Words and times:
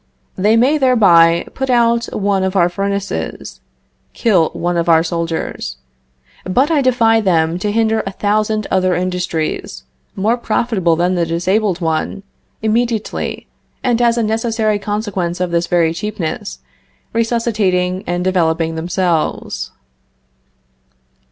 They 0.35 0.57
may 0.57 0.79
thereby 0.79 1.45
put 1.53 1.69
out 1.69 2.05
one 2.07 2.41
of 2.43 2.55
our 2.55 2.69
furnaces 2.69 3.61
kill 4.13 4.49
one 4.53 4.75
of 4.75 4.89
our 4.89 5.03
soldiers; 5.03 5.77
but 6.43 6.71
I 6.71 6.81
defy 6.81 7.21
them 7.21 7.59
to 7.59 7.71
hinder 7.71 8.01
a 8.07 8.11
thousand 8.11 8.65
other 8.71 8.95
industries, 8.95 9.83
more 10.15 10.37
profitable 10.37 10.95
than 10.95 11.13
the 11.13 11.27
disabled 11.27 11.81
one, 11.81 12.23
immediately, 12.63 13.45
and, 13.83 14.01
as 14.01 14.17
a 14.17 14.23
necessary 14.23 14.79
consequence 14.79 15.39
of 15.39 15.51
this 15.51 15.67
very 15.67 15.93
cheapness, 15.93 16.57
resuscitating 17.13 18.03
and 18.07 18.23
developing 18.23 18.73
themselves. 18.73 19.69